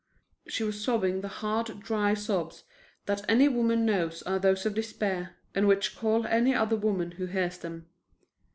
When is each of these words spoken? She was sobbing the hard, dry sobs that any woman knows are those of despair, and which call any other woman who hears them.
She 0.47 0.63
was 0.63 0.83
sobbing 0.83 1.21
the 1.21 1.27
hard, 1.27 1.79
dry 1.81 2.15
sobs 2.15 2.63
that 3.05 3.23
any 3.29 3.47
woman 3.47 3.85
knows 3.85 4.23
are 4.23 4.39
those 4.39 4.65
of 4.65 4.73
despair, 4.73 5.35
and 5.53 5.67
which 5.67 5.95
call 5.95 6.25
any 6.25 6.55
other 6.55 6.75
woman 6.75 7.11
who 7.11 7.27
hears 7.27 7.59
them. 7.59 7.85